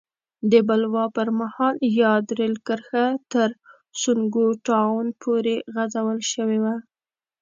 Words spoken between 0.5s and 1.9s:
د بلوا پر مهال